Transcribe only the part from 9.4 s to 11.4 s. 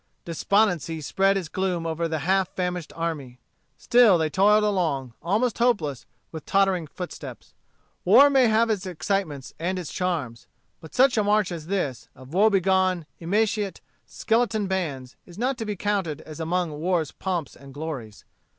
and its charms. But such a